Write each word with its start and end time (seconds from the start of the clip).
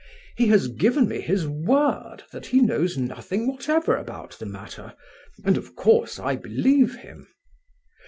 He 0.35 0.47
has 0.47 0.67
given 0.67 1.07
me 1.07 1.21
his 1.21 1.47
word 1.47 2.23
that 2.31 2.47
he 2.47 2.59
knows 2.59 2.97
nothing 2.97 3.45
whatever 3.47 3.95
about 3.95 4.31
the 4.39 4.47
matter, 4.47 4.95
and 5.45 5.57
of 5.57 5.75
course 5.75 6.17
I 6.17 6.37
believe 6.37 6.95
him. 6.95 7.27